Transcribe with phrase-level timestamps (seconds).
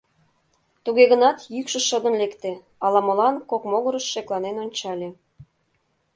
[0.83, 2.51] Туге гынат йӱкшӧ шыдын лекте,
[2.85, 5.09] ала-молан кок могырыш шекланен ончале.